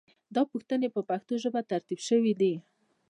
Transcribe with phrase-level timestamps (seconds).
[0.35, 2.53] دا پوښتنې په پښتو ژبه ترتیب شوې دي.